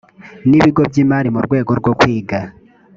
n 0.47 0.51
ibigo 0.57 0.81
by 0.89 0.97
imari 1.03 1.29
mu 1.35 1.39
rwego 1.45 1.71
rwo 1.79 1.91
kwiga 1.99 2.39